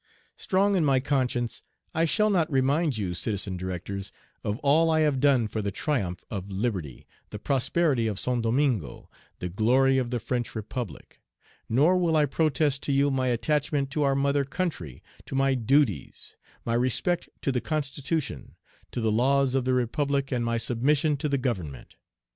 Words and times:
"Strong 0.35 0.75
in 0.75 0.83
my 0.83 0.99
conscience, 0.99 1.61
I 1.93 2.05
shall 2.05 2.31
not 2.31 2.51
remind 2.51 2.97
you, 2.97 3.13
Citizen 3.13 3.55
Directors, 3.55 4.11
of 4.43 4.57
all 4.63 4.89
I 4.89 5.01
have 5.01 5.19
done 5.19 5.47
for 5.47 5.61
the 5.61 5.69
triumph 5.69 6.23
of 6.31 6.49
liberty, 6.49 7.05
the 7.29 7.37
prosperity 7.37 8.07
of 8.07 8.17
St. 8.19 8.41
Domingo, 8.41 9.11
the 9.37 9.47
glory 9.47 9.99
of 9.99 10.09
the 10.09 10.19
French 10.19 10.55
Republic; 10.55 11.21
nor 11.69 11.95
will 11.99 12.15
I 12.15 12.25
protest 12.25 12.81
to 12.85 12.91
you 12.91 13.11
my 13.11 13.27
attachment 13.27 13.91
to 13.91 14.01
our 14.01 14.15
mother 14.15 14.43
country, 14.43 15.03
to 15.27 15.35
my 15.35 15.53
duties; 15.53 16.35
my 16.65 16.73
respect 16.73 17.29
to 17.43 17.51
the 17.51 17.61
constitution, 17.61 18.55
to 18.89 19.01
the 19.01 19.11
laws 19.11 19.53
of 19.53 19.65
the 19.65 19.69
Page 19.69 19.75
101 19.75 19.83
Republic, 19.83 20.31
and 20.31 20.43
my 20.43 20.57
submission 20.57 21.15
to 21.17 21.29
the 21.29 21.37
government. 21.37 21.95